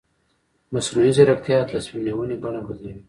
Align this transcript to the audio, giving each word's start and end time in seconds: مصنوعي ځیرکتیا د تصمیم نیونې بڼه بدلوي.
مصنوعي 0.73 1.11
ځیرکتیا 1.17 1.57
د 1.61 1.69
تصمیم 1.71 2.01
نیونې 2.05 2.35
بڼه 2.41 2.61
بدلوي. 2.67 2.99